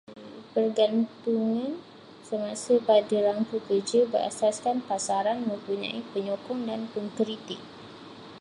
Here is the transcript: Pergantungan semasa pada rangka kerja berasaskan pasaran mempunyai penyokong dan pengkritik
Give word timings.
Pergantungan 0.57 1.73
semasa 2.27 2.75
pada 2.89 3.13
rangka 3.27 3.57
kerja 3.69 3.99
berasaskan 4.13 4.77
pasaran 4.89 5.39
mempunyai 5.49 6.01
penyokong 6.17 6.61
dan 6.69 6.81
pengkritik 6.93 7.61